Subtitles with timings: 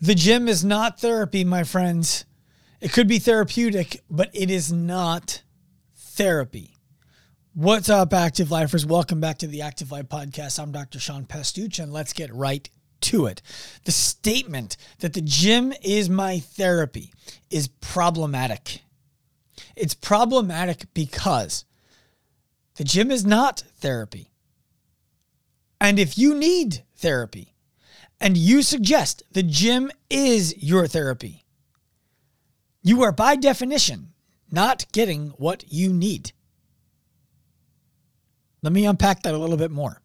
[0.00, 2.24] The gym is not therapy, my friends.
[2.80, 5.42] It could be therapeutic, but it is not
[5.96, 6.76] therapy.
[7.52, 8.86] What's up, Active Lifers?
[8.86, 10.60] Welcome back to the Active Life Podcast.
[10.60, 11.00] I'm Dr.
[11.00, 13.42] Sean Pastuch, and let's get right to it.
[13.86, 17.12] The statement that the gym is my therapy
[17.50, 18.82] is problematic.
[19.74, 21.64] It's problematic because
[22.76, 24.30] the gym is not therapy.
[25.80, 27.56] And if you need therapy
[28.20, 31.44] and you suggest the gym is your therapy,
[32.82, 34.12] you are by definition
[34.50, 36.32] not getting what you need.
[38.62, 40.00] Let me unpack that a little bit more.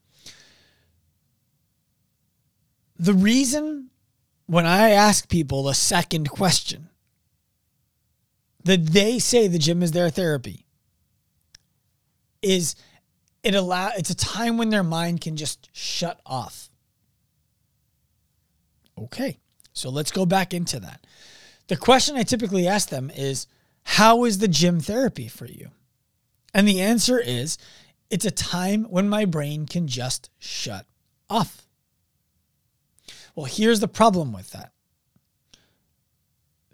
[2.99, 3.89] The reason
[4.45, 6.89] when I ask people the second question
[8.63, 10.65] that they say the gym is their therapy
[12.41, 12.75] is
[13.41, 16.69] it allow it's a time when their mind can just shut off.
[19.03, 19.39] Okay.
[19.73, 21.05] So let's go back into that.
[21.67, 23.47] The question I typically ask them is
[23.83, 25.69] how is the gym therapy for you?
[26.53, 27.57] And the answer is
[28.09, 30.85] it's a time when my brain can just shut
[31.29, 31.65] off.
[33.35, 34.71] Well, here's the problem with that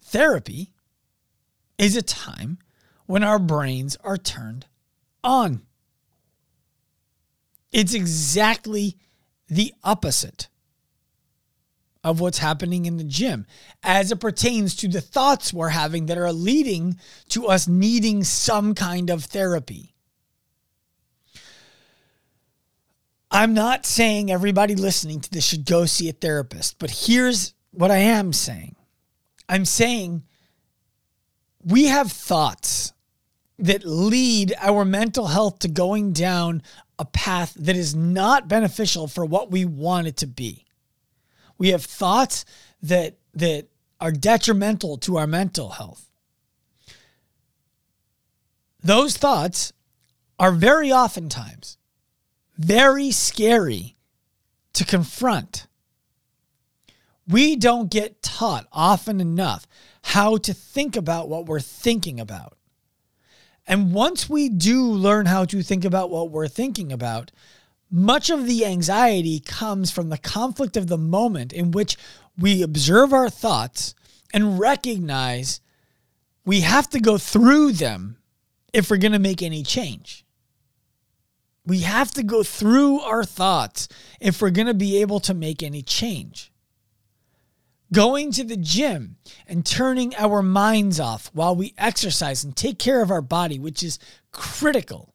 [0.02, 0.73] therapy
[1.78, 2.58] is a time
[3.06, 4.66] when our brains are turned
[5.23, 5.62] on.
[7.72, 8.98] It's exactly
[9.48, 10.50] the opposite
[12.03, 13.45] of what's happening in the gym
[13.83, 16.97] as it pertains to the thoughts we're having that are leading
[17.28, 19.94] to us needing some kind of therapy.
[23.31, 27.91] I'm not saying everybody listening to this should go see a therapist, but here's what
[27.91, 28.75] I am saying
[29.47, 30.23] I'm saying
[31.63, 32.94] we have thoughts
[33.59, 36.63] that lead our mental health to going down
[36.97, 40.66] a path that is not beneficial for what we want it to be.
[41.60, 42.44] We have thoughts
[42.82, 43.68] that that
[44.02, 46.10] are detrimental to our mental health.
[48.82, 49.72] Those thoughts
[50.40, 51.78] are very oftentimes
[52.59, 53.96] very scary
[54.74, 55.66] to confront.
[57.25, 59.66] We don't get taught often enough
[60.02, 62.58] how to think about what we're thinking about.
[63.66, 67.31] And once we do learn how to think about what we're thinking about,
[67.91, 71.97] much of the anxiety comes from the conflict of the moment in which
[72.38, 73.95] we observe our thoughts
[74.33, 75.61] and recognize
[76.45, 78.17] we have to go through them
[78.73, 80.25] if we're going to make any change.
[81.66, 83.88] We have to go through our thoughts
[84.19, 86.51] if we're going to be able to make any change.
[87.91, 89.17] Going to the gym
[89.47, 93.81] and turning our minds off while we exercise and take care of our body, which
[93.81, 93.97] is
[94.31, 95.13] critical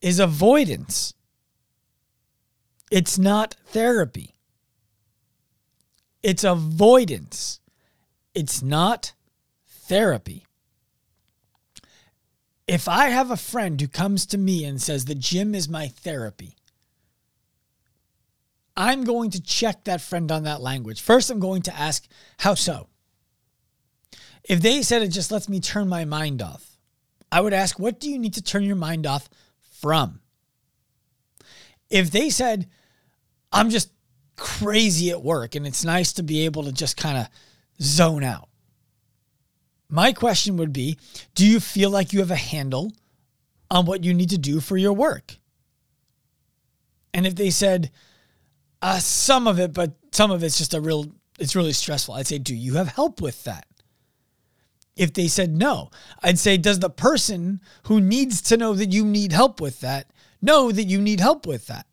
[0.00, 1.14] is avoidance.
[2.90, 4.34] It's not therapy.
[6.22, 7.60] It's avoidance.
[8.34, 9.12] It's not
[9.66, 10.46] therapy.
[12.66, 15.88] If I have a friend who comes to me and says, The gym is my
[15.88, 16.56] therapy,
[18.76, 21.00] I'm going to check that friend on that language.
[21.00, 22.06] First, I'm going to ask,
[22.38, 22.88] How so?
[24.44, 26.78] If they said it just lets me turn my mind off,
[27.32, 29.28] I would ask, What do you need to turn your mind off
[29.80, 30.20] from.
[31.88, 32.68] If they said,
[33.52, 33.90] I'm just
[34.36, 37.28] crazy at work and it's nice to be able to just kind of
[37.82, 38.48] zone out,
[39.88, 40.98] my question would be
[41.34, 42.92] Do you feel like you have a handle
[43.70, 45.36] on what you need to do for your work?
[47.12, 47.90] And if they said,
[48.82, 52.26] uh, some of it, but some of it's just a real, it's really stressful, I'd
[52.26, 53.66] say, Do you have help with that?
[55.00, 55.90] If they said no.
[56.22, 60.10] I'd say, does the person who needs to know that you need help with that
[60.42, 61.86] know that you need help with that?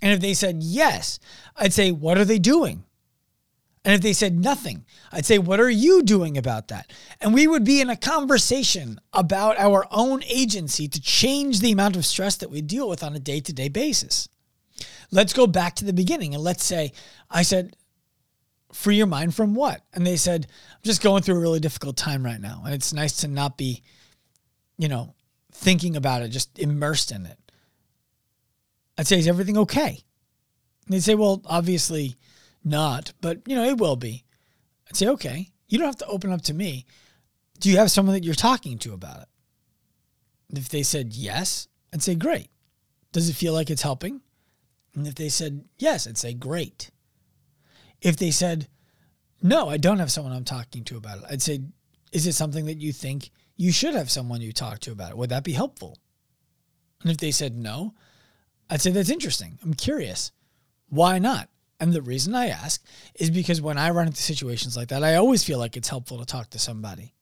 [0.00, 1.18] And if they said yes,
[1.56, 2.84] I'd say, what are they doing?
[3.84, 6.92] And if they said nothing, I'd say, what are you doing about that?
[7.20, 11.96] And we would be in a conversation about our own agency to change the amount
[11.96, 14.28] of stress that we deal with on a day to day basis.
[15.10, 16.92] Let's go back to the beginning and let's say,
[17.28, 17.74] I said,
[18.72, 19.82] free your mind from what?
[19.92, 22.62] And they said, I'm just going through a really difficult time right now.
[22.64, 23.82] And it's nice to not be,
[24.78, 25.14] you know,
[25.52, 27.38] thinking about it, just immersed in it.
[28.98, 30.02] I'd say, is everything okay?
[30.86, 32.16] And they'd say, well, obviously
[32.64, 34.24] not, but, you know, it will be.
[34.88, 36.86] I'd say, okay, you don't have to open up to me.
[37.60, 39.28] Do you have someone that you're talking to about it?
[40.48, 42.48] And if they said yes, I'd say, great.
[43.12, 44.20] Does it feel like it's helping?
[44.94, 46.90] And if they said yes, I'd say, great.
[48.02, 48.68] If they said,
[49.42, 51.60] no, I don't have someone I'm talking to about it, I'd say,
[52.12, 55.16] is it something that you think you should have someone you talk to about it?
[55.16, 55.96] Would that be helpful?
[57.02, 57.94] And if they said no,
[58.68, 59.58] I'd say, that's interesting.
[59.62, 60.32] I'm curious.
[60.88, 61.48] Why not?
[61.80, 62.84] And the reason I ask
[63.14, 66.18] is because when I run into situations like that, I always feel like it's helpful
[66.18, 67.14] to talk to somebody.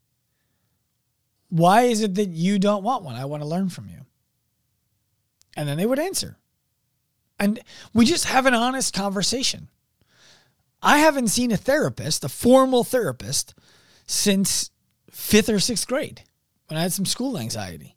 [1.49, 3.17] Why is it that you don't want one?
[3.17, 4.01] I want to learn from you.
[5.57, 6.37] And then they would answer.
[7.39, 7.59] And
[7.95, 9.69] we just have an honest conversation.
[10.83, 13.55] I haven't seen a therapist, a formal therapist,
[14.07, 14.71] since
[15.11, 16.23] fifth or sixth grade
[16.67, 17.97] when I had some school anxiety.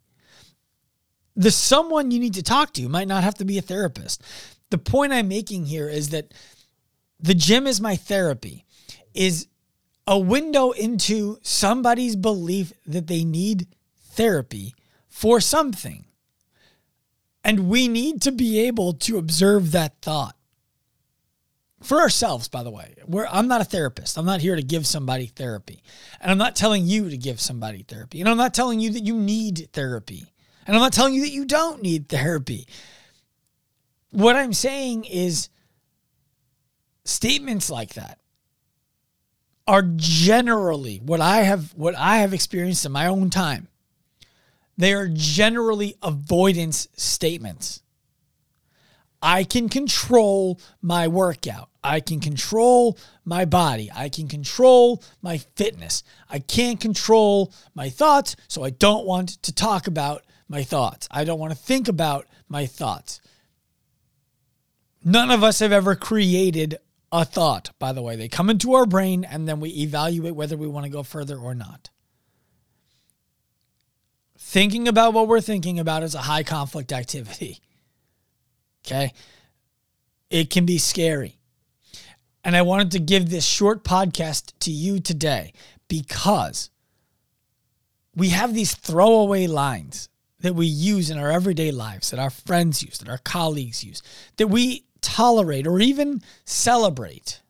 [1.36, 4.22] The someone you need to talk to might not have to be a therapist.
[4.70, 6.32] The point I'm making here is that
[7.18, 8.64] the gym is my therapy,
[9.14, 9.48] is
[10.06, 13.66] a window into somebody's belief that they need
[14.10, 14.74] therapy
[15.08, 16.04] for something.
[17.42, 20.36] And we need to be able to observe that thought
[21.84, 22.94] for ourselves, by the way.
[23.06, 24.18] We're, I'm not a therapist.
[24.18, 25.82] I'm not here to give somebody therapy.
[26.20, 28.20] And I'm not telling you to give somebody therapy.
[28.20, 30.26] And I'm not telling you that you need therapy.
[30.66, 32.66] And I'm not telling you that you don't need therapy.
[34.10, 35.48] What I'm saying is
[37.04, 38.18] statements like that
[39.66, 43.68] are generally what I have what I have experienced in my own time
[44.76, 47.82] they are generally avoidance statements.
[49.24, 51.70] I can control my workout.
[51.82, 53.90] I can control my body.
[53.94, 56.02] I can control my fitness.
[56.28, 61.08] I can't control my thoughts, so I don't want to talk about my thoughts.
[61.10, 63.22] I don't want to think about my thoughts.
[65.02, 66.76] None of us have ever created
[67.10, 68.16] a thought, by the way.
[68.16, 71.38] They come into our brain and then we evaluate whether we want to go further
[71.38, 71.88] or not
[74.54, 77.58] thinking about what we're thinking about is a high conflict activity.
[78.84, 79.12] Okay.
[80.30, 81.38] It can be scary.
[82.42, 85.52] And I wanted to give this short podcast to you today
[85.88, 86.70] because
[88.14, 90.08] we have these throwaway lines
[90.40, 94.02] that we use in our everyday lives, that our friends use, that our colleagues use,
[94.36, 97.40] that we tolerate or even celebrate.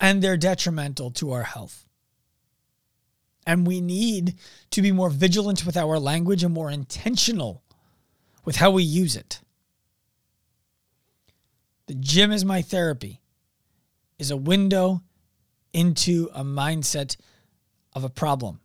[0.00, 1.84] And they're detrimental to our health.
[3.46, 4.34] And we need
[4.70, 7.62] to be more vigilant with our language and more intentional
[8.44, 9.40] with how we use it.
[11.88, 13.22] The gym is my therapy,
[14.18, 15.02] is a window
[15.72, 17.16] into a mindset
[17.94, 18.60] of a problem.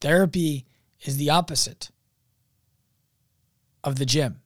[0.00, 0.64] Therapy
[1.02, 1.90] is the opposite
[3.84, 4.40] of the gym.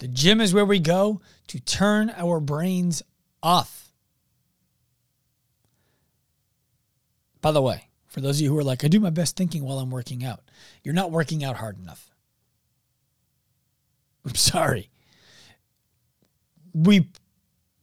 [0.00, 3.02] The gym is where we go to turn our brains
[3.42, 3.90] off.
[7.40, 9.64] By the way, for those of you who are like, I do my best thinking
[9.64, 10.42] while I'm working out,
[10.84, 12.09] you're not working out hard enough.
[14.24, 14.90] I'm sorry.
[16.72, 17.08] We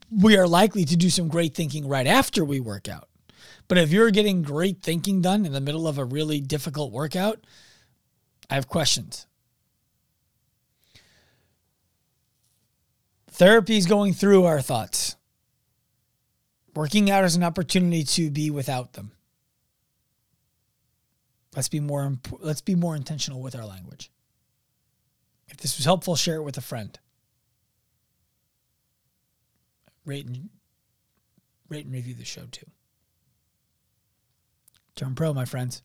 [0.10, 3.10] we are likely to do some great thinking right after we work out.
[3.68, 7.40] But if you're getting great thinking done in the middle of a really difficult workout,
[8.50, 9.28] I have questions.
[13.30, 15.16] Therapy is going through our thoughts.
[16.74, 19.12] Working out is an opportunity to be without them.
[21.56, 24.12] Let's be more let's be more intentional with our language.
[25.48, 26.98] If this was helpful, share it with a friend.
[30.06, 30.50] Rate and
[31.70, 32.66] rate and review the show too.
[34.96, 35.82] Turn pro, my friends.